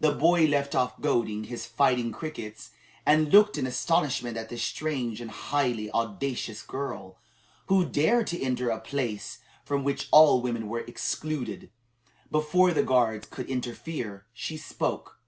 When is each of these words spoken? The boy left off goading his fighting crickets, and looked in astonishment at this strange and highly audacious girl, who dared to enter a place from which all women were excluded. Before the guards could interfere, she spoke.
The 0.00 0.10
boy 0.10 0.46
left 0.46 0.74
off 0.74 1.00
goading 1.00 1.44
his 1.44 1.64
fighting 1.64 2.10
crickets, 2.10 2.72
and 3.06 3.32
looked 3.32 3.56
in 3.56 3.68
astonishment 3.68 4.36
at 4.36 4.48
this 4.48 4.64
strange 4.64 5.20
and 5.20 5.30
highly 5.30 5.92
audacious 5.92 6.60
girl, 6.60 7.18
who 7.66 7.84
dared 7.86 8.26
to 8.26 8.42
enter 8.42 8.70
a 8.70 8.80
place 8.80 9.38
from 9.64 9.84
which 9.84 10.08
all 10.10 10.42
women 10.42 10.66
were 10.68 10.80
excluded. 10.80 11.70
Before 12.32 12.72
the 12.72 12.82
guards 12.82 13.28
could 13.30 13.48
interfere, 13.48 14.26
she 14.32 14.56
spoke. 14.56 15.20